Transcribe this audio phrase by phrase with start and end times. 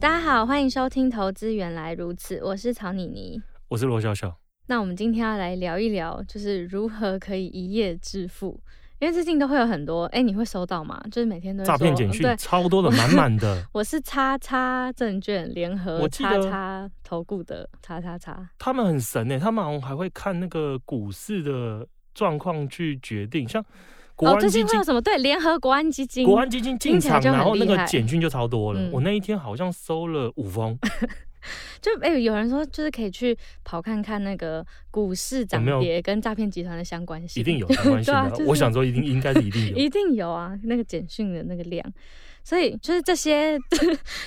[0.00, 4.38] 大家好，欢迎收听《投资原来如此》，我是曹妮妮，我是罗小小。
[4.68, 8.60] 那我们今天要来聊一聊，就是如何可以一夜致富。
[9.00, 11.02] 因为最近都会有很多，哎，你会收到吗？
[11.10, 13.60] 就是每天都诈骗简讯，超多的，满满的。
[13.74, 18.48] 我是叉叉证券联合叉叉投顾的叉叉叉。
[18.56, 23.64] 他们很神哎，他们好像还会看那个股市的状况去决定，像。
[24.18, 25.00] 哦，最近会有什么？
[25.00, 28.80] 对，联合国安基金，国安基金进场，然后那个简讯就超多了。
[28.80, 30.78] 嗯、我那一天好像收了五封。
[31.80, 38.32] 就哎、欸，有人说就是可以去跑看看那个股市涨跌跟诈骗集团的相关性，一定有相关性的、啊。
[38.44, 41.92] 我想说，一定应该是一定有， 一定有啊，那个简讯的那个量。
[42.42, 43.56] 所以就是这些，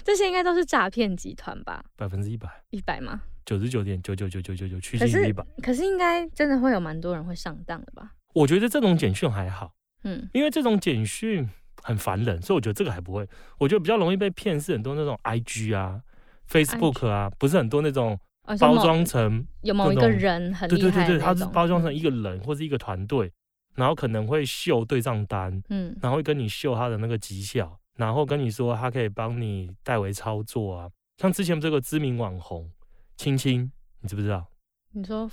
[0.03, 1.83] 这些应该都是诈骗集团吧？
[1.97, 3.21] 百分之一百，一百吗？
[3.45, 5.45] 九十九点九九九九九九，趋近于一百。
[5.61, 8.13] 可是应该真的会有蛮多人会上当的吧？
[8.33, 9.73] 我觉得这种简讯还好。
[10.03, 11.47] 嗯，因为这种简讯
[11.83, 13.27] 很烦人，所以我觉得这个还不会。
[13.57, 16.01] 我觉得比较容易被骗是很多那种 IG 啊、
[16.49, 18.19] Facebook 啊，不是很多那种
[18.59, 23.31] 包装成有某一个人很厉害，对对对对，他是包装成一个人或是一个团队，
[23.75, 30.89] 然后可能会秀对账单，嗯，然后会跟你秀他的那个绩效，然后跟你说他可以帮你代为操作啊。
[31.17, 32.69] 像之前这个知名网红
[33.15, 33.71] 青青，
[34.01, 34.47] 你知不知道？
[34.93, 35.29] 你说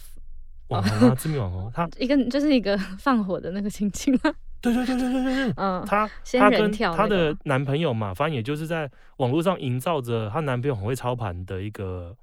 [0.69, 4.33] 网红啊，知名网红，他 一个就是一个放火的那个青青吗？
[4.61, 12.17] 对对对对对对对，嗯，她她跟她的男朋友嘛，反正也就是在网络上营造着她男朋友很会操盘的一个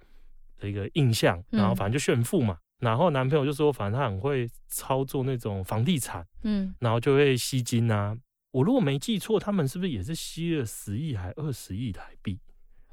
[0.60, 8.16] 的一个印象，然后反正就炫富嘛，然后男朋友就说，反正他很会操作那种房地产，嗯，然后就会吸金啊。
[8.52, 12.40] 我如果没记错，他们是不是也是吸了十亿还二十亿台币？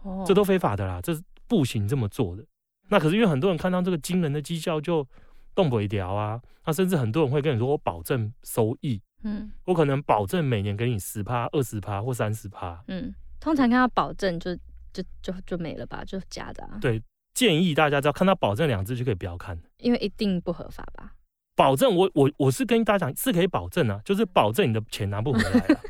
[0.03, 2.45] 哦，这都非法的啦，这是不行这么做的。
[2.89, 5.07] 那可是因为很多人看到这个惊人的绩效就
[5.55, 9.01] 动不了啊，那甚至很多人会跟你说，我保证收益。
[9.25, 12.83] 嗯，我可能保证每年给你十趴、二十趴或三十趴。
[12.89, 14.55] 嗯，通常看到保证就
[14.93, 16.79] 就就就没了吧，就假的啊。
[16.81, 17.03] 对，
[17.35, 21.13] 建议大家只要看到保证两字就可以不要看，因为一定不合法吧？
[21.55, 25.81] 保证我我我是跟大家讲是可以保证啊，就是保证你的钱拿不回来啊。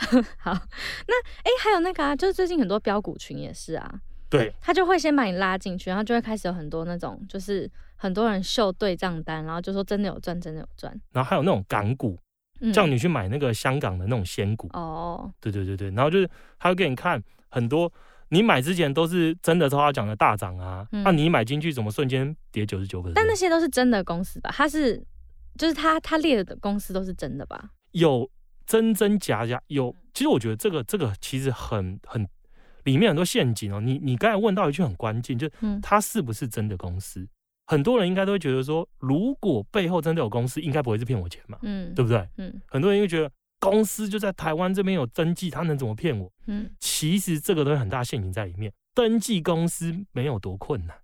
[0.38, 12.18] 好，那哎、欸，还有那个啊，就是最近很多标股群也是啊，对，他就会先把你拉进去，然后就会开始有很多那种，就是很多人秀对账单，然后就说真的有赚，真的有赚，然后还有那种港股。
[12.72, 16.28] 叫你去买那个香港的那种仙股哦，对对对对，然后就是
[16.58, 17.92] 他会给你看很多，
[18.28, 23.12] 你买之前都是真的，他讲的大涨啊，那你买进去怎么瞬间跌九十九个？
[23.14, 24.50] 但那些都是真的公司吧？
[24.52, 25.02] 他是
[25.58, 27.70] 就是他他列的公司都是真的吧？
[27.92, 28.30] 有
[28.66, 29.94] 真真假假，有。
[30.12, 32.26] 其实我觉得这个这个其实很很
[32.84, 33.80] 里面很多陷阱哦。
[33.80, 37.26] 你你刚才问到一句很关键，就是它是不是真的公司？
[37.70, 42.28] 很多人应该都会觉得说，如果背后真的有公司，应该不会是骗我钱嘛，嗯，对不对？
[42.36, 46.28] 嗯，很多人会觉得公司就在台湾这边有登记，他能怎么骗我？
[46.48, 48.72] 嗯，其实这个都有很大陷阱在里面。
[48.92, 50.96] 登记公司没有多困难，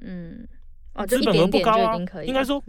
[0.00, 0.48] 嗯，
[0.94, 2.64] 哦，资本额不高啊，应该说。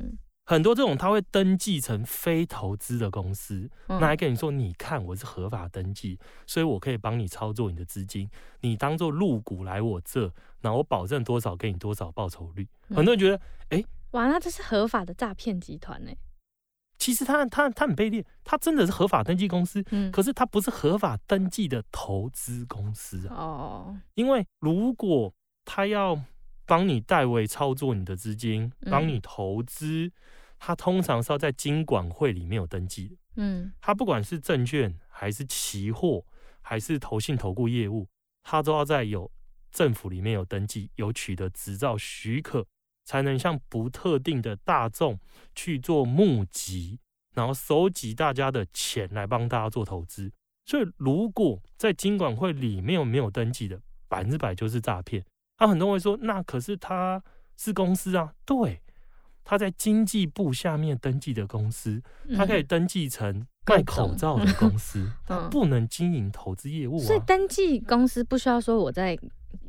[0.49, 8.29] 很多这种他会登记成非投资的公司，那还跟你说，你看我是合法登记，所以我可以帮你操作你的资金，
[8.61, 10.31] 你当做入股来我这，
[10.61, 12.65] 那我保证多少给你多少报酬率。
[12.95, 13.41] 很多人觉得，
[13.71, 16.11] 哎，哇，那这是合法的诈骗集团呢？
[16.97, 19.83] 其实他他他很卑劣，他真的是合法登记公司，
[20.13, 23.35] 可是他不是合法登记的投资公司啊。
[23.35, 25.33] 哦，因为如果
[25.65, 26.17] 他要
[26.65, 30.09] 帮你代为操作你的资金，帮你投资。
[30.59, 36.25] 他通常是要在金管会里面有登记的，嗯，他不管是证券还是期货
[36.61, 38.07] 还是投信投顾业务，
[38.43, 39.31] 他都要在有
[39.71, 42.65] 政府里面有登记，有取得执照许可，
[43.05, 45.19] 才能向不特定的大众
[45.53, 46.99] 去做募集，
[47.33, 50.31] 然后收集大家的钱来帮大家做投资。
[50.65, 53.79] 所以，如果在金管会里面有没有登记的，
[54.09, 55.23] 百分之百就是诈骗。
[55.57, 57.23] 他、啊、很多人会说，那可是他
[57.55, 58.81] 是公司啊，对。
[59.49, 62.03] 他在经济部下面登记的公司，
[62.35, 67.05] 他可以登记成卖口罩的公司， 他不能经营投资业务啊。
[67.05, 69.17] 所以登记公司不需要说我在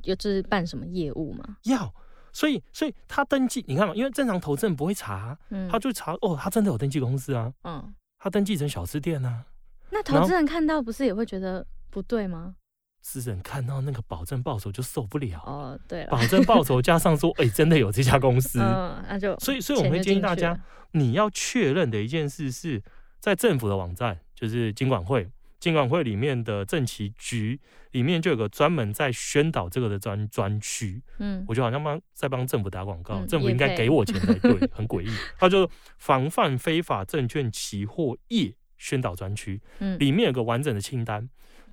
[0.02, 1.58] 就是办什么业务吗？
[1.62, 1.94] 要，
[2.32, 5.38] 所以所以他登记，你看嘛，因为正常投资人不会查，
[5.70, 9.44] 他就查哦，他真的有登记公司啊，嗯，他登记成小吃店啊。
[9.90, 12.56] 那投资人看到不是也会觉得不对吗？
[13.00, 20.58] 私人看到那个保证报酬就受不了哦，对，保证报酬加上说， 哎、欸，真的有这家公司，嗯，那就所以，所以我们会建议大家，
[20.92, 22.82] 你要确认的一件事是
[23.18, 27.58] 在政府的网站，就是金管会，金管会里面的政企局
[27.92, 35.08] 里面就有个专门在宣导这个的专专区，嗯，我觉得好像帮在帮政府打广告，嗯、政府应该给我钱才对，很诡异，
[35.38, 41.28] 他就防范非法证券期货业宣导专区，嗯，里面有个完整的清单。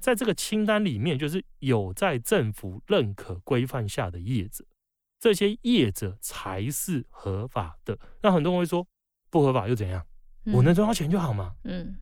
[0.06, 4.64] 在这个清单里面，就是有在政府认可规范下的业者，
[5.20, 7.98] 这些业者才是合法的。
[8.22, 8.86] 那很多人会说，
[9.32, 10.06] 不合法又怎样？
[10.46, 11.56] 嗯、我能赚到钱就好吗？
[11.64, 11.96] 嗯，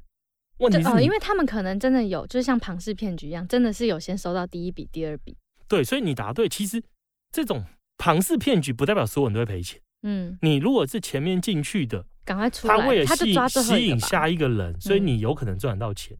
[0.58, 5.38] 问题是哦，因为他们可能真的有，就是像庞氏骗局一样，真的是有先收到第一笔、第二笔。
[5.70, 6.50] 对，所以你答对。
[6.50, 6.84] 其实
[7.32, 7.64] 这种
[7.98, 9.80] 庞氏骗局不代表所有人都会赔钱。
[10.02, 13.34] 嗯，你如果是前面进去的，赶快出来，他为了吸
[13.64, 16.18] 吸引下一个人，所以你有可能赚得到钱。
[16.18, 16.20] 嗯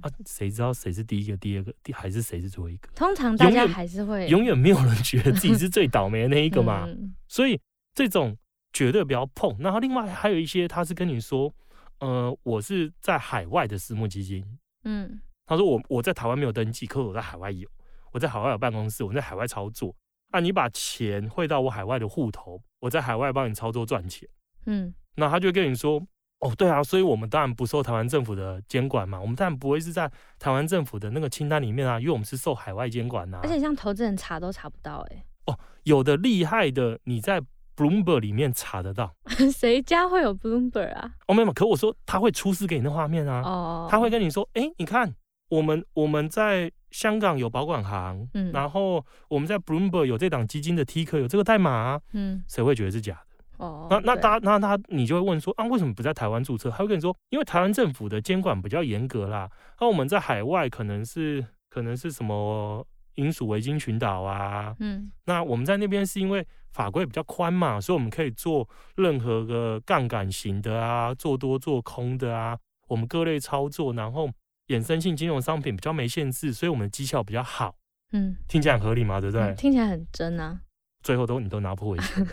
[0.00, 2.88] 啊，谁知道谁是第一个、第二个，还是谁是最后一个？
[2.94, 6.84] 通常大家还是会永远没有人觉得自己是最倒霉的那一个嘛。
[6.86, 7.60] 嗯、所以
[7.94, 8.36] 这种
[8.72, 9.56] 绝对不要碰。
[9.58, 11.52] 然后另外还有一些，他是跟你说，
[11.98, 14.44] 呃，我是在海外的私募基金。
[14.84, 17.68] 嗯，他说我我在台湾没有登记，可是我在海外有，
[18.12, 19.94] 我在海外有办公室，我在海外操作。
[20.30, 24.28] 那、啊、你把钱汇到我海外的户头，我在海外帮你操作赚钱。
[24.66, 26.06] 嗯，那他就跟你说。
[26.40, 33.40] 哦，对啊，所以我们当然不受台湾政府的监管嘛，我们当然不会是在台湾政府的那个清单里面啊，因为我们是受海外监管呐、啊。
[33.42, 35.24] 而且像投资人查都查不到哎、欸。
[35.46, 37.40] 哦，有的厉害的，你在
[37.74, 39.14] Bloomberg 里面查得到。
[39.50, 41.10] 谁家会有 Bloomberg 啊？
[41.26, 43.40] 哦，没有，可我说他会出示给你的画面啊。
[43.42, 43.88] 哦。
[43.90, 45.14] 他会跟你说，哎，你看，
[45.48, 53.35] 我们我们在香港有保管行，嗯，然后我们在 Bloomberg 有这档基金的 Ticker 有这个代码、啊，嗯，谁会觉得是假的？
[53.58, 56.70] 哦，那那他那他你就会问说啊，为什么不在台湾注册？
[56.70, 59.50] 他会跟你说，因为台湾政府的监管比较严格啦。
[59.80, 72.58] 那我们在海外可能是可能是什么英属维京群岛啊，嗯，那我们在那边是因为法规比较宽嘛，所以我们可以做任何个杠杆型的啊，做多做空的啊，
[72.88, 74.28] 我们各类操作，然后
[74.68, 77.74] 衍生性金融商品比较没限制，所以我们的绩效比较好。
[78.12, 79.46] 嗯，听起来很合理嘛，对不对？
[79.46, 80.60] 嗯，听起来很真啊。
[81.06, 82.26] 最后都你都拿不回钱，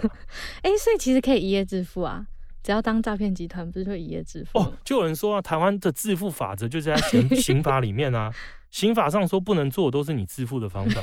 [0.63, 2.25] 哎、欸，所以其实可以一夜致富啊，
[2.63, 4.57] 只要当诈骗集团，不是就一夜致富？
[4.57, 8.33] 哦，就有人说啊，台湾的致富法则就是在刑刑法里面啊，
[8.71, 11.01] 刑法上说不能做，都是你致富的方法。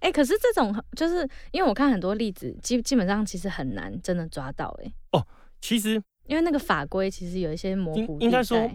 [0.00, 4.84] 哎、欸，可是这种就是因为我看很多例子，基基本上其实很难真的抓到、欸。
[4.84, 5.26] 哎，哦，
[5.62, 5.94] 其实
[6.26, 8.70] 因为那个法规其实有一些模糊，应该说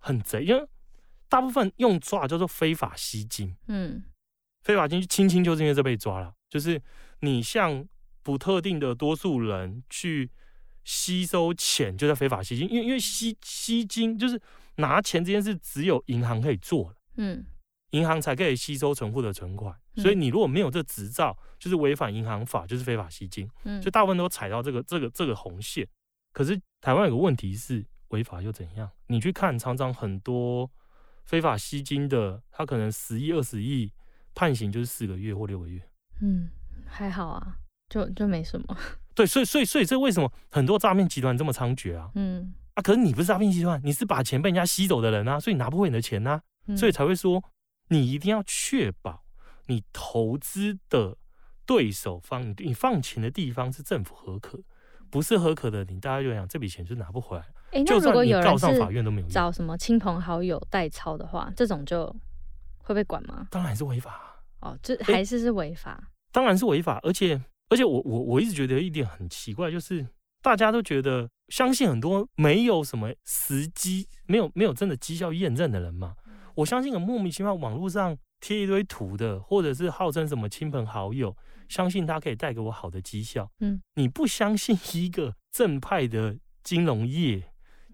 [0.00, 0.66] 很贼，因为
[1.28, 3.54] 大部分用抓叫做非法吸金。
[3.68, 4.02] 嗯，
[4.62, 6.82] 非法吸金，轻轻就是因为这被抓了，就是。
[7.24, 7.86] 你向
[8.22, 10.30] 不特定的多数人去
[10.84, 12.70] 吸收钱，就在非法吸金。
[12.70, 14.40] 因为因为吸吸金就是
[14.76, 17.44] 拿钱这件事，只有银行可以做，嗯，
[17.90, 19.74] 银行才可以吸收存户的存款。
[19.96, 23.48] 所以你如果没有这执照，就是违反银行法，就是非法吸金。
[23.64, 25.86] 嗯，所以大部分都踩到这个这个这个红线。
[26.32, 28.90] 可是台湾有个问题是，违法又怎样？
[29.06, 30.68] 你去看，常常很多
[31.24, 33.92] 非法吸金的，他可能十亿、二十亿，
[34.34, 35.80] 判刑就是四个月或六个月。
[36.20, 36.50] 嗯。
[36.94, 37.56] 还好啊，
[37.88, 38.76] 就就没什么。
[39.14, 42.10] 对，所以所以所以这为什么很多诈骗集团这么猖獗啊？
[42.14, 47.42] 嗯啊，可是你不是诈骗集团，你是把钱被人家吸走的人啊，所以你拿不回你的钱呐、啊，嗯、所以才会说
[47.88, 49.24] 你一定要确保
[49.66, 51.16] 你投资的
[51.66, 54.60] 对手方，你你放钱的地方是政府合可，
[55.10, 57.44] 不是合可的，你大家就想这笔钱就拿不回来。
[57.70, 62.14] 哎、欸，那如果有人告上法院都没有找什么亲朋好友代操的话，这种就
[62.78, 63.46] 会被管吗？
[63.50, 64.42] 当然是违法。
[64.60, 65.92] 哦，这还是是违法。
[65.92, 70.04] 欸当然是违法，而且而且我我我一直觉得一点很奇怪，就是
[70.42, 76.16] 大家都觉得相信很多没有什么实机，没有没有真的绩效验证的人嘛。
[76.56, 81.36] 我相信很莫名其妙网络上贴一堆图的，或者是号称什么亲朋好友，
[81.68, 83.48] 相信他可以带给我好的绩效。
[83.60, 87.40] 嗯，你不相信一个正派的金融业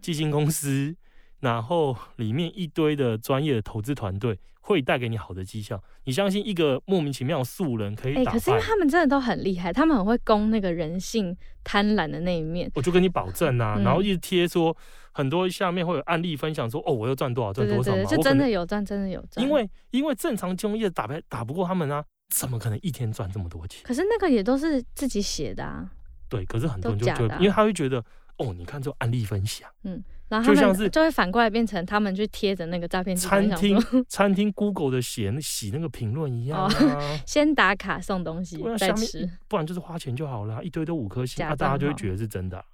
[0.01, 0.97] 基金公司，
[1.41, 4.39] 然后里面一堆的专业的投资团队。
[4.63, 5.83] 会带给你好的绩效。
[6.05, 8.31] 你相信一个莫名其妙的素人可以打败？
[8.31, 12.71] 哎、欸，可是因为他们真的都很厉害，他们很会攻那个人性贪婪的那一面。
[12.75, 14.77] 我就跟你保证啊，嗯、然后一直贴说
[15.13, 19.45] 很多下面会有案例分享说，哦，我要赚多少赚多少嘛，就真的有赚，真的有赚。
[19.45, 23.83] 因为因为正常金融业打不打不过他们啊，怎么可能一天赚这么多钱？
[23.83, 25.91] 可是那个也都是自己写的啊。
[26.29, 28.05] 对，可是很多人就觉得，啊、因为他会觉得，
[28.37, 30.05] 哦，你看这种案例分享，嗯。
[30.31, 33.77] 然后就像是就会反过来变成他们去贴着那个诈骗餐厅
[34.09, 42.65] 餐厅 Google 的写洗那个评论一样、啊哦，先打卡送东西再吃，不然就是花钱就好了，一堆都五颗星，那、啊、大家就会觉得是真的啊。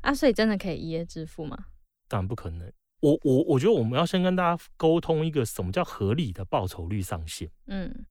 [0.00, 1.56] 啊，所以真的可以一夜致富吗？
[2.08, 7.48] 当然不可能，我我我觉得我们要先跟大家沟通一个什么叫合理的报酬率上限。
[7.66, 8.06] 嗯，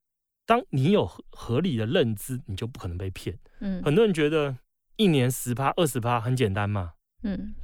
[0.46, 3.38] 当你有合合理的认知，你就不可能被骗。
[3.60, 4.56] 嗯，很多人觉得
[4.96, 6.94] 一年十趴、二十趴很简单嘛。
[7.24, 7.56] 嗯，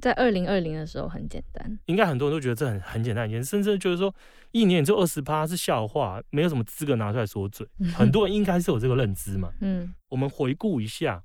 [0.00, 4.14] 在二零二零的时候很简单，应该很多人都觉得这很很简单一件事，甚至觉得说
[4.52, 7.66] 一年就二十趴是笑话，没有什么资格拿出来说嘴。
[7.94, 9.52] 很多人应该是有这个认知嘛。
[9.60, 11.22] 嗯，我们回顾一下，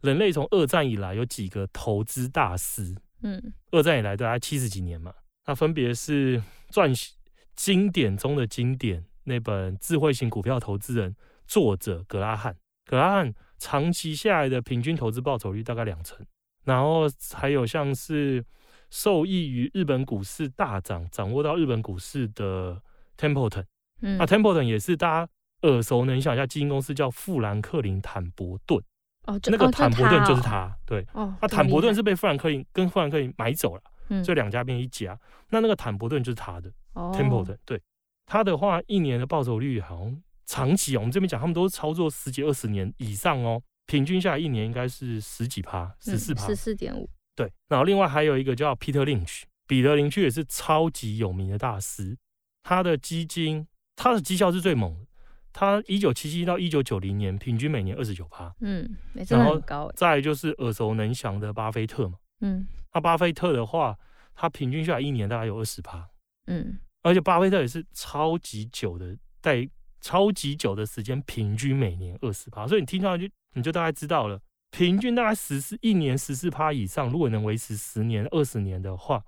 [0.00, 2.94] 人类从二战以来有几个投资大师。
[3.22, 5.14] 嗯，二战以来大概七十几年嘛，
[5.46, 7.14] 那分别是撰写
[7.56, 11.12] 经典中的经典那本《智慧型股票投资人》
[11.46, 16.18] 作者格拉汉，格拉汉长期下来的平均投资报酬率大概两成，
[16.64, 17.02] 然后
[17.32, 18.44] 还有像是
[18.90, 22.80] 受益于日本股市大涨，掌握到日本股市的
[23.18, 23.64] Templeton，
[24.02, 28.82] 嗯，那 Templeton 也是大家耳熟能详，一下基金公司叫富兰克林坦博顿。
[29.26, 35.18] 哦，那个坦博顿就是他，哦、对，哦，那坦博顿是被富兰克林跟富兰克林买走了，嗯，所以两家变一家。
[35.48, 37.80] 那那个坦博顿就是他的，哦，Templeton，对，
[38.26, 47.52] 他的话一年的报酬率好像长期哦，我们这边讲他们都是操作十几二十年以上哦，平均下来一年应该是十几趴，十四趴，十四点五，对。
[47.68, 52.16] 然后另外还有一个叫 Peter Lynch，彼得林区也是超级有名的大师，
[52.62, 55.06] 他的基金，他的绩效是最猛的。
[55.52, 59.88] 他一九七七到一九九零年平均每年二十九趴，嗯，真的很高。
[59.94, 63.96] 再就是耳熟能详的巴菲特嘛，嗯，那巴菲特的话，
[64.34, 66.08] 他平均下来一年大概有二十趴，
[66.48, 69.68] 嗯，而且巴菲特也是超级久的，在
[70.00, 79.24] 超级久的时间，平均每年二十趴，所以你听上去你就大概知道了，平均大概十四一年十四趴以上，如果能维持十年二十年的话，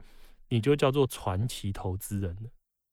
[0.51, 2.51] 你就叫做传奇投资人了。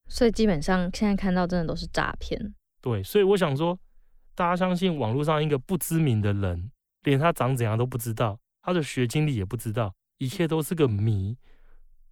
[0.08, 2.54] 所以基本上现在看到真的都是诈骗。
[2.80, 3.78] 对，所以我想说，
[4.34, 6.70] 大家相信网络上一个不知名的人，
[7.02, 11.36] 连他长怎样都不知道，他的学经历也不知道，一切都是个谜。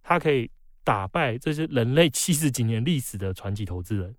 [0.01, 0.51] 他可以
[0.83, 4.15] 打败这些人类七十几年历史的传奇投资人，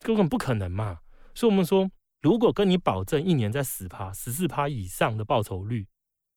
[0.00, 1.00] 根本不可能嘛。
[1.34, 1.90] 所以我们说，
[2.24, 5.86] 如果跟你保证一年在十趴、十四趴以上的报酬率，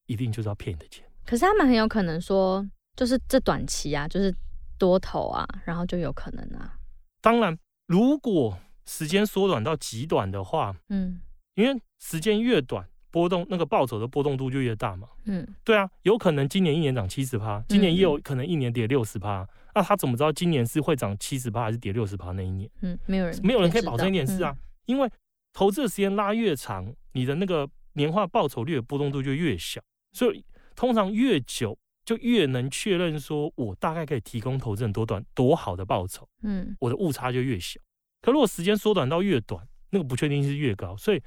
[0.04, 1.02] 一定就是要骗你的钱。
[1.24, 2.62] 可是他们很有可能说，
[2.94, 4.30] 就是这短期啊，就是
[4.76, 6.76] 多头啊，然后就有可能啊。
[7.22, 11.22] 当然，如果时间缩短到极短的话，嗯，
[11.54, 22.70] 因为时间越短，波动那个报酬的波动度就越大嘛，嗯，对啊，有可能今年一年涨七十趴，今年也有可能一年跌六十趴，那他怎么知道今年是会涨七十趴还是跌六十趴那一年？
[22.82, 25.10] 嗯，没有人，没有人可以保证一点事啊，嗯、因为
[25.52, 29.80] 投资的时间拉越长，你的那个年化报酬率的波动度就越小，
[30.12, 30.44] 所以
[30.76, 37.80] 通常越久就越能确认说我大概可以提供投资人多短多好的报酬，嗯，我的误差就越小。
[38.22, 41.22] 可如果时间缩短到越短，那个不确定性是越高，所以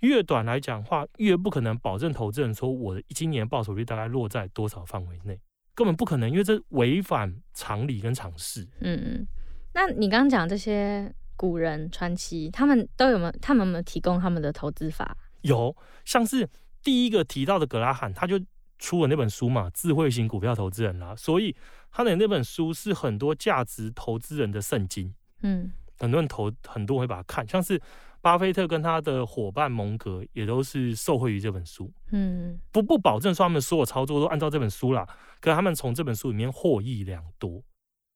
[0.00, 5.38] 越短来讲的话，越不可能保证投资人说我的今年报酬率大概落在多少范围内，
[5.74, 8.62] 根本不可能，因为这违反常理跟常识。
[8.80, 9.28] 嗯嗯，
[9.74, 13.32] 那你刚刚讲这些古人传奇，他们都有没有？
[13.40, 15.16] 他们有没有提供他们的投资法？
[15.40, 16.46] 有，像是
[16.82, 18.38] 第一个提到的格拉汉，他就
[18.78, 21.56] 出了那本书嘛，《智慧型股票投资人》啦，所以
[21.90, 25.14] 他的那本书是很多价值投资人的圣经。
[25.40, 25.72] 嗯。
[25.98, 27.80] 很多人投，很多人会把它看，像是
[28.20, 31.90] 巴菲特跟他的伙伴蒙格也都是受惠于这本书。
[32.10, 35.06] 嗯，不不保证说他们所有操作都按照这本书啦，
[35.40, 37.62] 可是他们从这本书里面获益良多，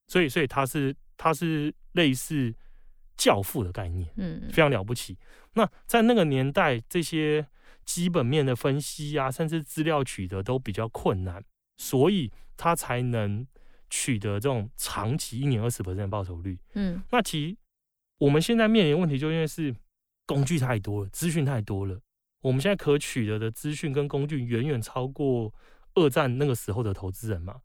[0.09, 2.55] 所以所以他是他是类似
[3.17, 5.19] 教父的概念，嗯，非常了不起。
[5.55, 7.47] 那在那个年代，这些
[7.85, 11.45] 基本面的分析啊，甚至资料取得都比较困难，
[11.77, 13.47] 所以他才能
[13.91, 16.59] 取得这种长期一年二十%的报酬率。
[16.75, 17.57] 嗯，那其实。
[18.19, 19.75] 我们现在面临问题，就因为是
[20.25, 22.01] 工具太多了，资讯太多了。
[22.43, 25.53] 我们现在可取得的资讯跟工具远远超过
[25.95, 27.61] 二战那个时候的投资人嘛。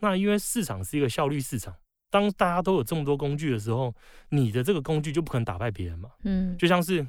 [0.00, 1.74] 那因为市场是一个效率市场，
[2.14, 3.92] 当大家都有这么多工具的时候，
[4.28, 6.10] 你的这个工具就不可能打败别人嘛。
[6.22, 7.04] 嗯，就像是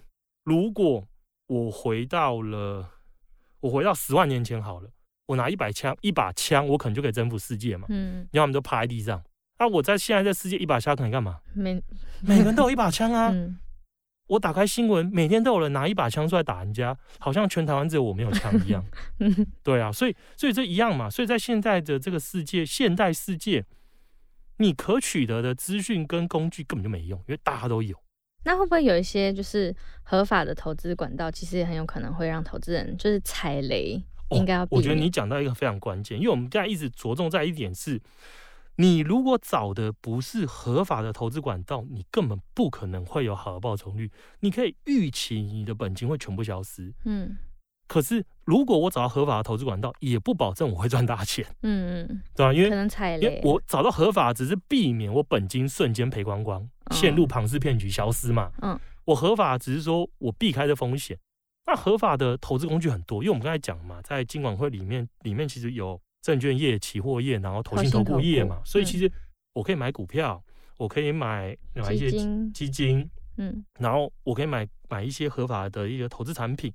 [0.45, 1.07] 如果
[1.45, 2.89] 我回到了，
[3.59, 4.89] 我回到十万年前好了，
[5.27, 7.85] 我拿一把枪，一把枪，我可能就可以征服世界嘛。
[7.89, 9.24] 嗯，然后我们就趴在地上。
[9.59, 11.39] 那、啊、我在现在这世界一把枪可能干嘛？
[11.53, 11.79] 每
[12.25, 13.29] 每个人都有一把枪啊！
[13.31, 13.59] 嗯、
[14.25, 18.83] 我打开新闻，每天都有人拿一把枪出来打人家，好像全台湾只有我没有枪一样。
[19.62, 21.12] 对啊，所以所以这一样嘛。
[21.12, 23.63] 所以在现在的这个世界，现代世界，
[24.57, 27.97] 你可取得的资讯跟工具根本就没用，因为大家都有。
[28.43, 34.03] 那会不会有一些就是合法的投资管道，其实也很有可能会让投资人就是踩雷？
[34.29, 34.65] 应该。
[34.69, 38.01] 我觉得你讲到一个非常关键，因为我们现在一直着重在一点是。
[38.77, 44.12] 你如果找的不是合法的投资管道，你根本不可能会有好的报酬率。
[44.41, 46.93] 你可以预期你的本金会全部消失。
[47.05, 47.38] 嗯，
[47.88, 51.46] 可是如果我找到合法的投资管道，也不保证我会赚大钱。
[51.62, 52.54] 嗯嗯，对吧？
[52.54, 58.51] 因为可能踩雷，因为我找到合法，只是避免我本金瞬间赔光光，陷入庞氏骗局消失嘛。
[58.62, 61.18] 嗯，我合法只是说我避开的风险。
[61.68, 69.12] 那合法的投资工具很多，因为我们刚才讲嘛，在金管会里面，里面其实有证券业、期货业，然后投信投顾业嘛，所以其实
[69.54, 70.44] 我可以买股票，
[70.77, 72.12] 我可以买买一些
[72.54, 76.72] 基金，嗯，然后我可以买买一些合法的一个投资产品。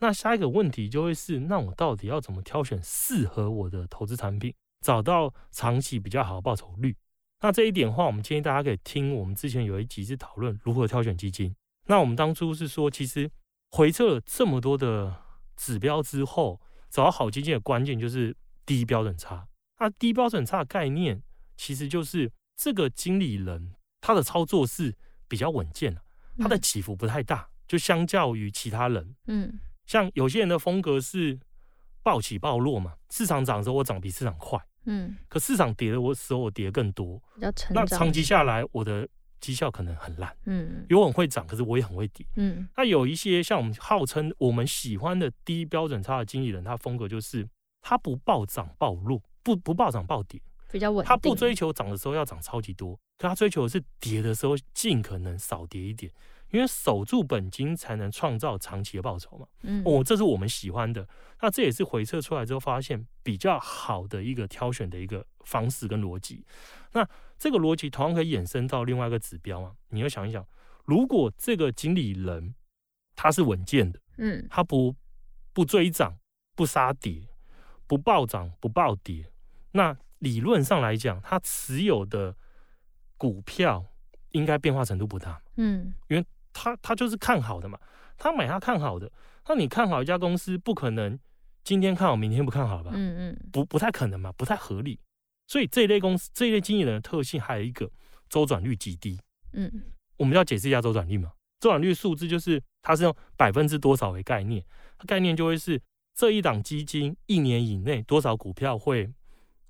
[0.00, 6.96] 那下一个问题就会是，那我到底要怎么挑选适合我的投资产品，找到长期比较好的报酬率？
[7.40, 11.54] 那这一点的话，我们建议大家可以听我们之前有一集是讨论如何挑选基金。
[11.86, 13.30] 那我们当初是说，其实。
[13.70, 15.14] 回测了这么多的
[15.54, 19.46] 指标之后，找到好基金的关键就是低标准差。
[19.78, 21.22] 那低标准差的概念，
[21.54, 24.96] 其实就是这个经理人他的操作是
[25.28, 26.02] 比较稳健的，
[26.38, 29.14] 他的起伏不太大，就相较于其他人。
[29.26, 31.36] 嗯，像有些人的风格是
[32.04, 37.20] 暴起暴落嘛，市场涨的时候我涨比市场快，嗯，可市场跌的我时候我跌的更多，
[37.70, 39.08] 那长期下来我的。
[39.40, 42.68] 绩效可能很烂，嗯，因为我很会涨，可是我也很会跌，嗯。
[42.76, 47.48] 那有一些像我们号称我们喜欢的低标准差的经理人，他风格就是
[47.80, 51.08] 他不暴涨暴落，不不暴涨暴跌，比较稳定。
[51.08, 56.12] 他不追求涨的时候要涨超级多，可他追求的是跌的时候尽可能少跌一点。
[56.50, 61.06] 因为守住本金才能创造长期的报酬嘛，嗯，哦，这是我们喜欢的，
[61.42, 66.42] 那这也是回测出来之后发现比较好的一个挑选的一个方式跟逻辑。
[66.92, 67.06] 那
[67.36, 70.42] 这个逻辑同样可以衍生到另外一个指标嘛，你要想一想，
[70.86, 72.54] 如果这个经理人
[73.14, 74.96] 他是稳健的，嗯，他不
[75.52, 76.16] 不追涨
[76.56, 77.28] 不杀跌，
[77.86, 79.30] 不暴涨不暴跌，
[79.72, 82.34] 那理论上来讲，他持有的
[83.16, 83.84] 股票
[84.30, 86.24] 应该变化程度不大，嗯，因为。
[86.60, 87.78] 他他就是看好的嘛，
[88.16, 89.08] 他买他看好的。
[89.46, 91.16] 那你看好一家公司，不可能
[91.62, 92.90] 今天看好，明天不看好吧？
[92.92, 94.98] 嗯嗯，不不太可能嘛，不太合理。
[95.46, 97.88] 所以这一类公司，这一类经理人的特性还有一个
[98.28, 99.20] 周转率极低。
[99.52, 99.70] 嗯，
[100.16, 101.30] 我们要解释一下周转率嘛。
[101.60, 104.64] 周转率数字就是它是用百分之多少为概念，
[105.06, 105.80] 概念就会是
[106.16, 109.08] 这一档基金一年以内多少股票会。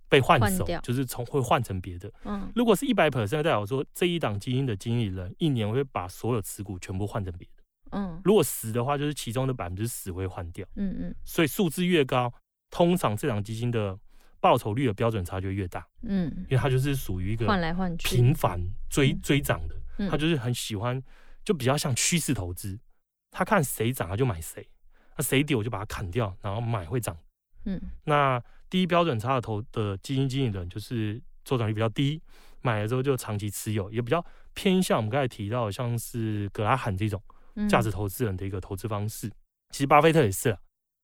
[0.09, 2.11] 被换手换就是从会换成别的。
[2.25, 7.63] 嗯，如果是一百 percent，代表说这一档基金的经理人一年会把所有持股全部换成别的。
[7.93, 10.67] 嗯，如果十的话，就是其中的百分之十会换掉。
[10.77, 12.33] 嗯嗯，所以数字越高，
[12.71, 13.99] 通常这档基金的
[14.41, 15.87] 报酬率的标准差就越大。
[16.03, 19.77] 嗯，因为它就是属于一个换来换去、频繁追追涨的。
[20.11, 21.03] 它就是很喜欢，
[21.45, 22.79] 就比较像趋势投资。
[23.31, 24.67] 他看谁涨他就买谁，
[25.17, 27.15] 那谁跌我就把它砍掉，然后买会涨。
[27.67, 28.43] 嗯，那。
[28.71, 32.21] 低标准差的投的基金经理人就是周转率比较低，
[32.61, 37.23] 买了之后就长期持有，也比较偏向我们刚才提到的像是格拉罕这种
[37.69, 39.27] 价值投资人的一个投资方式。
[39.29, 39.33] 嗯、
[39.71, 40.59] 其实巴菲特也是啊，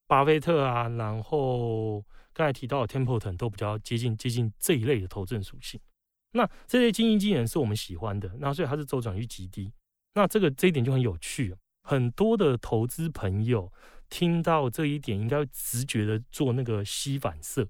[0.06, 5.80] 巴菲特啊，然后刚才提到的 Templeton 都比较接近接近这一类的投资人属性。
[6.32, 9.72] 那这些基金经理人是我们喜欢的，那所以它是周转率极低。
[10.14, 13.72] 那这个这一点就很有趣，很多的投资朋友。
[14.10, 17.66] 听到这一点，应该会直觉的做那个吸反射，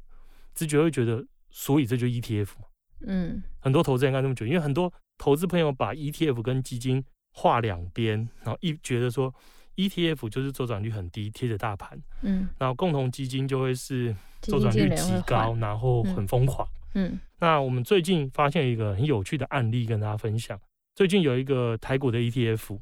[0.55, 2.67] 直觉会觉得，所以这就是 ETF 嘛。
[3.07, 9.35] 嗯，很多投资人应该这么觉得，因为很多投资朋友把 ETF 跟基金画两边，然后一觉得说
[9.77, 12.01] ETF 就是周转率很低，贴着大盘。
[12.23, 16.67] 嗯，然后共同基金就会是周转率极高，然后很疯狂。
[16.95, 20.59] 嗯，那我们最近发现一个很有趣的案例跟大家分享，
[20.95, 22.79] 最近有一个台股的 ETF，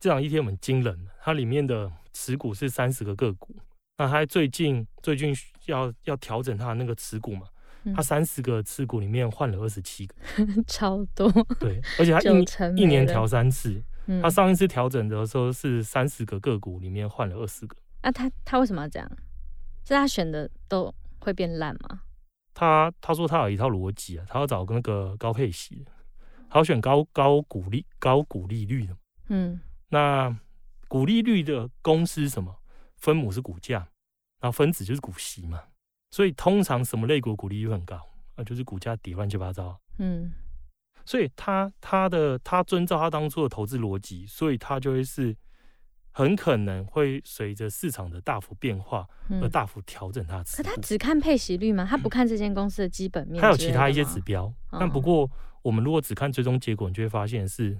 [0.00, 1.90] 这档 ETF 很惊人，它里面的。
[2.14, 3.54] 持股是三十个个股，
[3.96, 5.32] 那他最近最近
[5.66, 7.46] 要要调整他的那个持股嘛？
[7.94, 10.16] 他三十个持股里面换了二十七个，
[10.66, 11.30] 超多。
[11.60, 13.80] 对，而且他一一年调三次，
[14.20, 17.76] 他上一次调整的时候是三十个个股里面换了二十个。
[18.02, 19.08] 那他他为什么要这样？
[19.84, 22.00] 是他选的都会变烂吗？
[22.52, 25.84] 他他说他有一套逻辑啊，他要找那个高配息，
[26.50, 28.96] 他要选高高股利高股利率的。
[29.28, 30.36] 嗯，那。
[30.90, 32.62] 股利率的公式是什么？
[32.96, 33.80] 分母是股价，
[34.40, 35.64] 然后分子就是股息嘛。
[36.10, 38.42] 所以通常什么类股股利率很高啊？
[38.42, 39.78] 就是股价跌乱七八糟。
[39.98, 40.32] 嗯，
[41.04, 45.36] 所以他他的他遵照他当初的投资逻辑，所以他就会是
[46.10, 49.06] 很可能会随着市场的大幅变化
[49.42, 50.44] 而大幅调整他的。
[50.44, 51.84] 可他只看配息率吗？
[51.84, 53.42] 他不看这间公司的基本面？
[53.42, 57.78] 他有其他一些指标，但不过我们如果只看最终结果，你就会发现是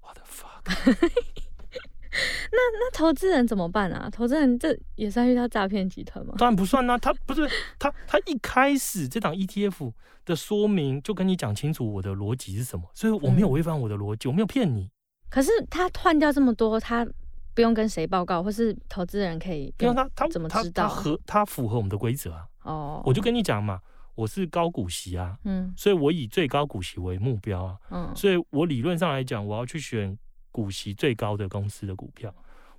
[0.00, 0.55] 我的 fuck。
[2.50, 4.08] 那那投资人怎么办啊？
[4.10, 6.34] 投资人这也算遇到诈骗集团吗？
[6.38, 7.48] 当然不算啊，他不是
[7.78, 9.92] 他他一开始这档 ETF
[10.24, 14.90] 的说明就跟你讲清楚我的逻辑是什么，所以我没有违反我的逻辑，嗯、我没有骗你。
[15.28, 17.06] 可是他换掉这么多，他
[17.54, 20.84] 不用跟谁报告，或是投资人可以，因为他他怎么知道？
[20.84, 22.46] 他合他符合我们的规则啊。
[22.62, 23.80] 哦，我就跟你讲嘛，
[24.14, 30.16] 我是高股息啊，嗯，所以我以最高股息为目标啊，嗯，所以我理论上来讲，我要去选
[30.56, 32.34] 股息最高的公司的股票。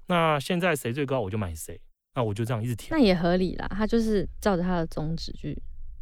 [0.08, 1.80] 那现在谁最高，我就买谁。
[2.16, 2.90] 那我就这样一直填。
[2.90, 5.56] 那也合理啦，他就是照着他的宗旨去。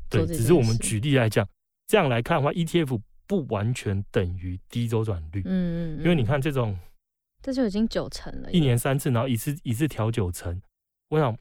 [0.10, 1.46] 对，只是我们举例来讲，
[1.86, 5.42] 这样来看的话，ETF 不完全等于低周转率。
[5.42, 6.00] 嗯嗯，嗯。
[6.02, 6.80] 因为你看这种，
[7.42, 10.62] 这就已经九成了，一年三次，然后一次一次调九成。
[11.10, 11.38] 我想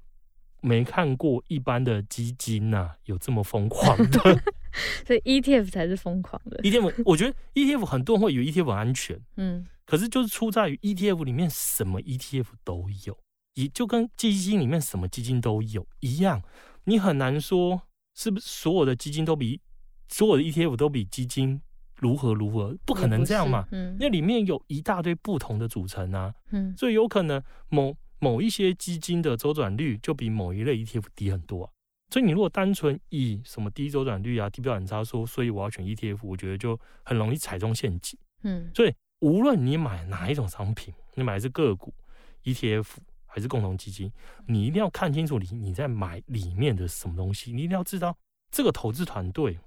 [0.60, 4.42] 没看过一般的基金呐、啊，有这么疯狂的。
[5.06, 6.58] 所以 ETF 才是疯狂的。
[6.62, 9.20] ETF，我觉得 ETF 很多人会以为 ETF 很安全。
[9.36, 9.66] 嗯。
[9.86, 13.18] 可是就是出在于 ETF 里面什么 ETF 都有，
[13.52, 16.42] 也就跟基金里面什么基金都有一样，
[16.84, 17.82] 你很难说
[18.14, 19.60] 是不是所有的基金都比
[20.08, 21.60] 所有的 ETF 都比基金
[21.96, 31.70] 如何如何，不可能这样嘛，嗯，那里面有一大堆不同的组成啊，嗯，所以有可能某某一些基金的周转率就比某一类 ETF 低很多啊，
[32.14, 38.94] 所以你如果单纯以什么低周转率啊、低标准差说，所以我要选 ETF，我觉得就很容易踩中陷阱，嗯，所以。
[39.20, 41.94] 无论你买哪一种商品，你买的是个股、
[42.42, 42.84] ETF
[43.24, 44.12] 还是共同基金，
[44.46, 47.50] 你一定要看清楚你你在买里面的什么东西。
[47.50, 48.14] 你一定要知道
[48.50, 49.58] 这个投资团队，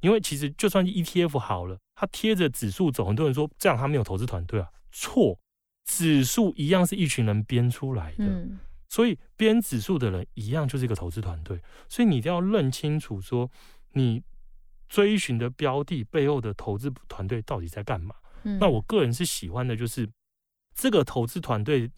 [0.00, 5.38] 因为其实就算是 ETF 好了，它贴着指数走，很多人说这样它没有投资团队啊，错，
[5.84, 8.58] 指数一样是一群人编出来的，嗯、
[8.94, 13.50] 所以编指数的人一样就是一个投资团队，所以你一定要认清楚说
[13.94, 14.22] 你
[14.88, 18.14] 追寻的标的背后的投资团队到底在干嘛。
[18.60, 20.08] 那我个人是喜欢的，就是
[20.76, 21.90] 这个投资团队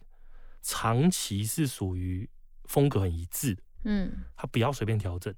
[0.63, 2.27] 长期是属于
[2.63, 5.31] 风格很一致的，嗯，他不要随便调整。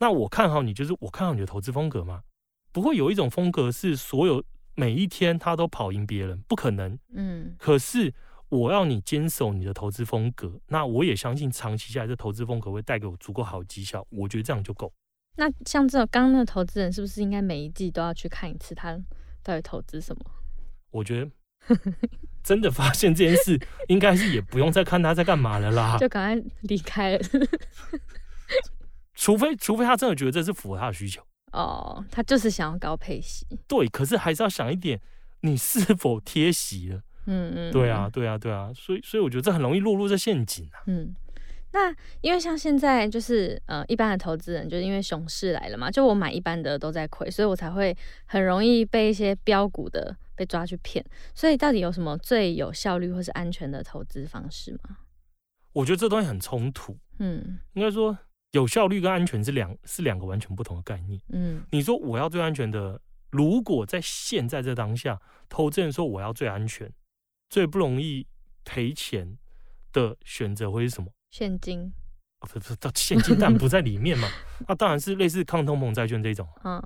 [0.00, 2.24] 那我看好你，就是我看好你的投资风格吗？
[2.72, 4.42] 不会有一种风格是所有
[4.74, 7.54] 每一天他都跑赢别人，不可能，嗯。
[7.56, 8.12] 可是
[8.48, 14.92] 我要你坚守你的投资风格，那我也相信长期下来，这投资风格会带给我足够好的绩效，我觉得这样就够。
[15.36, 18.96] 那像这种刚刚那个投资人，是不是应该每一季都要去看一次他
[19.42, 20.22] 到底投资什么？
[20.90, 21.30] 我觉得
[22.42, 27.20] 真的发现这件事，应该是也不用再看他在干嘛了啦， 就赶快离开了。
[29.14, 31.20] 除非除非他真的觉得这是符合他的需求
[31.52, 33.46] 哦，他就是想要高配息。
[33.66, 35.00] 对，可是还是要想一点，
[35.40, 37.02] 你是否贴息了？
[37.26, 40.82] 嗯嗯，对啊对啊对啊，所以所以我觉得这很容易落入这陷阱啊。
[40.86, 41.14] 嗯。
[41.72, 51.04] 那因为像现在就是呃一般的投资人，就是因为熊市来了嘛，就我买一般的都在亏，所以我才会很容易被一些标股的被抓去骗。
[51.34, 54.96] 所以到底有什么最有效率或是安全的投资方式吗？
[55.74, 56.96] 我觉得这东西很冲突。
[57.18, 58.16] 嗯，应该说
[58.52, 61.20] 有效率跟安全是两是两个完全不同的概念。
[61.28, 62.98] 嗯，你说我要最安全的，
[63.30, 66.90] 如果在现在这当下，投资人说我要最安全、
[67.48, 68.26] 最不容易
[68.64, 69.38] 赔钱
[69.92, 71.10] 的选择会是什么？
[71.30, 71.92] 现金，
[72.40, 74.28] 不不，现金但不在里面嘛。
[74.68, 76.82] 那当然是类似抗通膨债券这种，嗯，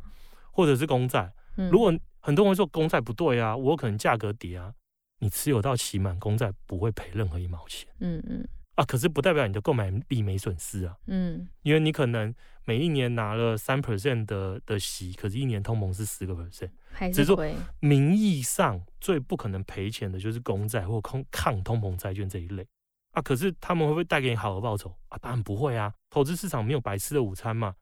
[0.50, 1.32] 或者是公债。
[1.70, 4.72] 如果很多人会说公债不对啊，我可能价格跌啊，
[5.18, 7.88] 你持有到期满，公债不会赔任何一毛钱。
[7.98, 8.48] 嗯嗯。
[8.80, 10.96] 啊，可是不代表你的购买力没损失啊。
[11.06, 11.46] 嗯。
[11.60, 16.70] 因为你可能每一年拿了三 percent 的的息，可是一年通膨是十个 percent，
[17.12, 17.38] 只是说
[17.80, 22.66] 名义上最不可能赔钱的就是公债或抗抗通膨债券这一类。
[23.10, 25.18] 啊，可是他们会不会带给你好的报酬啊？
[25.18, 25.92] 当然不会啊！
[26.08, 27.74] 投资市场没有白吃的午餐嘛。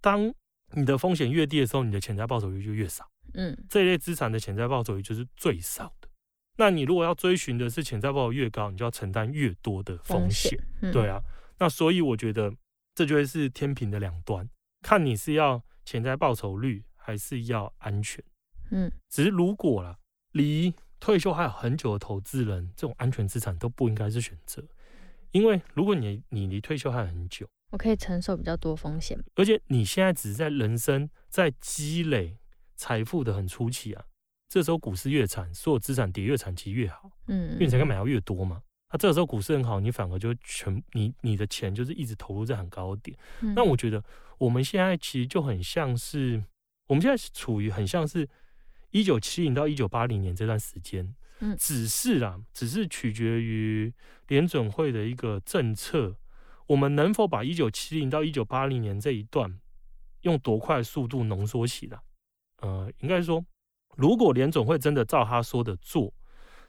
[0.00, 0.32] 当
[0.74, 3.04] 你的风险越低的时候，你的潜在报酬率就越少。
[3.34, 6.08] 嗯，这一类资产的潜在报酬率就是最少的。
[6.56, 10.58] 那你如果要追寻的是潜在报酬越高，你就要承担越多的风险。
[10.80, 11.20] 嗯、对啊，
[11.58, 12.52] 那所以我觉得
[12.94, 14.48] 这就会是天平的两端，
[14.82, 18.24] 看你是要潜在报酬率还是要安全。
[18.70, 19.98] 嗯，只是如果啦，
[20.32, 20.74] 离。
[20.98, 24.64] 退休还有很久的投资人，这种安全资产都不应该是选择，
[25.30, 32.38] 因为如果你你离退休还有很久，我可以承受比较多风险，而且你现在只是在人生在积累
[32.76, 34.06] 财富的很初期啊，
[34.48, 38.62] 这时候股市越惨，所有资产跌越惨其实越好，嗯，因为你才可以买到越多嘛。
[38.92, 43.16] 那这个时候股市很好，你反而就全你你的钱就是一直投入在很高点。
[43.54, 44.02] 那我觉得
[44.38, 46.42] 我们现在其实就很像是，
[46.86, 48.28] 我们现在是处于很像是。
[48.92, 53.92] 一九七零到一九八零年这段时间，嗯，只是啊，只是取决于
[54.28, 56.16] 联准会的一个政策，
[56.68, 59.60] 我们能否把一九七零到一九八零年这一段
[60.22, 61.98] 用多快速度浓缩起来？
[62.62, 63.44] 呃，应该说，
[63.96, 66.12] 如果联总会真的照他说的做，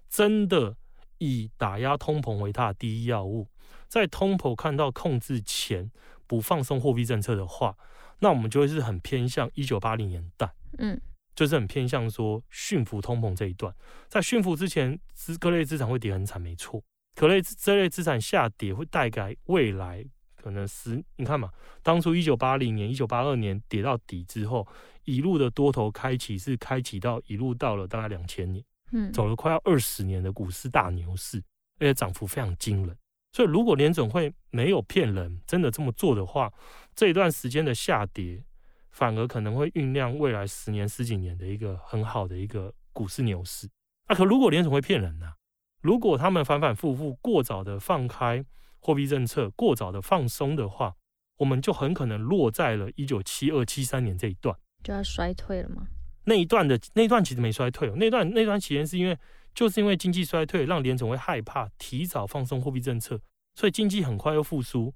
[0.10, 0.76] 真的
[1.20, 3.48] 以打压通膨为他的第一要务，
[3.88, 5.92] 在通膨看到控制前
[6.26, 7.78] 不放松货币政策的话，
[8.20, 11.00] 那我们就会是很偏向一九八零年代，嗯。
[11.36, 13.72] 就是很偏向说驯服通膨这一段，
[14.08, 16.84] 在驯服之前，资各类资产会跌很惨，没错。
[17.14, 20.04] 可类这类资产下跌会带给未来
[20.48, 21.52] 可能十，你看嘛，
[21.84, 24.66] 当初一九八零年、一九八二年跌到底之后，
[25.04, 31.44] 一路的多头开启是开启到一路到了大概两千年，嗯，走了快要二十年的股市大牛市，
[31.80, 32.98] 而且涨幅非常惊人。
[33.34, 36.50] 所以如果联准会没有骗人，真的这么做的话，
[36.96, 38.42] 这一段时间的下跌，
[38.90, 43.68] 反而可能会酝酿未来十年、十几年的一个很好的一个股市牛市。
[44.06, 45.34] 啊，可如果联准会骗人呢、啊？
[45.82, 48.44] 如果他们反反复复过早的放开
[48.80, 50.96] 货币政策，过早的放松的话，
[51.38, 55.88] 我们就很可能落在了一九七二、七三年这一段，就要衰退了吗？
[56.26, 59.18] 那一段的那一段其实没衰退哦，那段那段期间是因为
[59.54, 63.20] 就是因为经济衰退，让联总会害怕提早放松货币政策，
[63.56, 64.94] 所以经济很快又复苏，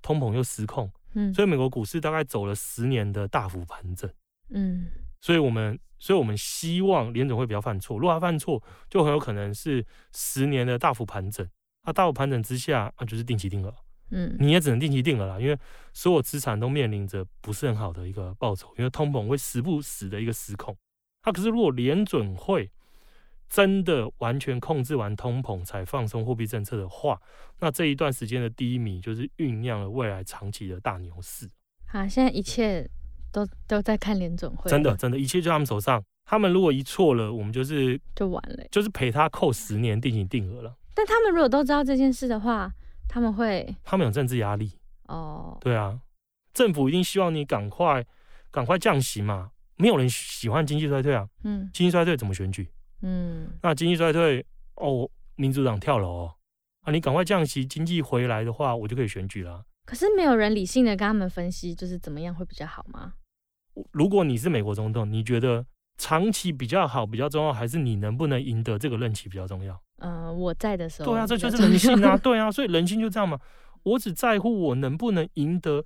[0.00, 0.90] 通膨又失控。
[1.14, 4.10] 嗯，所以美国股市大概走了十年的大幅盘整。
[4.48, 4.86] 嗯，
[5.20, 7.98] 所以我们，所以我们希望联总会不要犯错。
[7.98, 11.46] 如果他犯错，就很有可能是十年的大幅盘整。
[11.84, 13.74] 那大幅盘整之下，啊，就是定期定额。
[14.10, 15.58] 嗯，你也只能定期定额了，因为
[15.92, 20.76] 所有资产都面临着不是很好的一个报酬，因为通膨会时不时的一个失控。
[21.24, 22.70] 那、啊、可是如果联准会
[23.48, 27.20] 真的完全控制完通膨才放松货币政策的话，
[27.60, 31.48] 那这一段时间的低迷就是酝酿了未来长期的大牛市。
[31.86, 32.86] 好，现在一切
[33.30, 36.02] 都都在看联准会，真的真的，一切就在他们手上。
[36.24, 40.74] 他们如果一错了，我们就是就完了，就是赔他扣十年定期定额了。
[40.94, 42.72] 但他们如果都知道这件事的话，
[43.08, 44.78] 他们会他们有政治压力
[45.08, 45.56] 哦。
[45.60, 46.00] 对啊，
[46.52, 48.04] 政府一定希望你赶快
[48.50, 51.28] 赶快降息嘛，没有人喜欢经济衰退啊。
[51.44, 52.68] 嗯，经济衰退怎么选举？
[53.02, 54.44] 嗯，那经济衰退
[54.76, 56.34] 哦，民主党跳楼哦，
[56.82, 59.64] 啊，你赶快降息，经济回来的话，我就可以选举了。
[59.84, 63.14] 可是没有人理性的跟他们分析，就是怎么样会比较好吗？
[63.90, 65.66] 如果你是美国总统，你觉得
[65.98, 69.82] 长期比较好比较重要，还是你能不能赢得这个任期比较重要？
[70.02, 73.38] 嗯、呃，我在的时候，对啊，这就是人性啊，对啊，所以人性就这样嘛。
[73.84, 75.84] 我只在乎我能不能赢得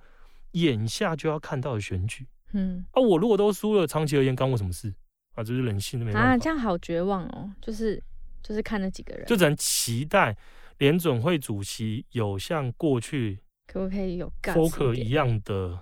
[0.51, 2.27] 眼下就要看到的选举。
[2.53, 4.93] 嗯，啊，我如果都输了，长期而言干我什么事？
[5.35, 6.29] 啊，这是人性的没办法。
[6.29, 7.51] 啊，这样好绝望哦！
[7.61, 8.01] 就是
[8.41, 10.35] 就是看那几个人，就只能期待
[10.77, 15.79] 联准会主席有像过去可不可以有 Volcker 一样的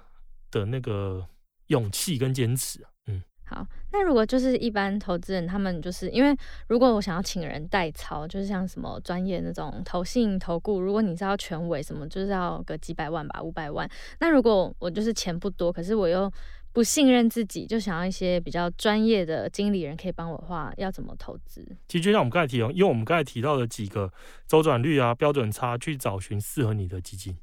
[0.52, 1.26] 的那个
[1.68, 2.90] 勇气跟坚持啊？
[3.46, 3.66] 好。
[3.92, 6.36] 那如果就是一般投资人，他们就是因为
[6.68, 13.90] 如果我想要请人代操，就是像什么专业那种投信投顾，如果你是要权威什么，就是要个几百万吧，五百万。
[14.20, 16.32] 那如果我就是钱不多，可是我又
[16.74, 21.66] 不信任自己，就想要一些比较专业的经理人可以帮我的话，要怎么投资？
[21.88, 24.12] 其实就像我们刚才提哦，因为我们刚才提到的几个
[24.46, 27.38] 周转率啊、标准差，去找寻适合你的基金。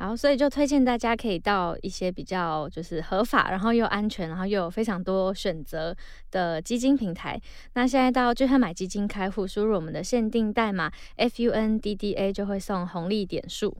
[0.00, 5.94] 好，所以就推荐大家可以到一些比较就是合法，然后又安全，然后又有非常多选择
[6.30, 7.38] 的基金平台。
[7.74, 13.76] 那现在到巨亨买基金开户，输入我们的限定代码 FUNDDA 就会送红利点数。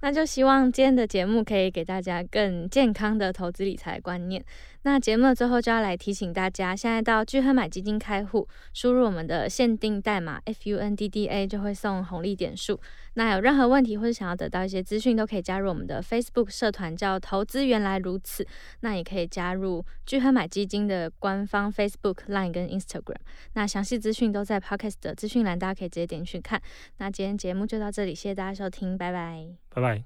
[0.00, 4.44] 那就希望今天的节目可以给大家更健康的投资理财观念。
[4.82, 12.80] 那节目的最后就要来提醒大家，现在到聚亨买基金开户，输入我们的限定代码 FUNDDA 就会送红利点数。
[13.16, 18.46] 那有任何问题或者想要得到一些资讯，都可以加入我们的 Facebook 社团，叫“投资原来如此”。
[18.80, 23.16] 那也可以加入聚亨买基金的官方 Facebook、Line 跟 Instagram。
[23.54, 26.60] 那详细资讯都在 Podcast 的资讯栏，大家可以直接点去看。
[26.98, 30.02] 那今天节目就到这里，谢谢大家收听，拜拜，拜拜。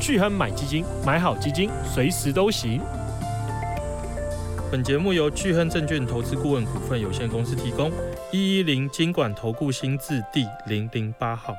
[0.00, 2.80] 聚亨买基金，买好基金，随时都行。
[4.72, 7.92] 本节目由巨亨证券投资顾问股份有限公司提供，
[8.32, 11.54] 一一零金管投顾新字第零零八号。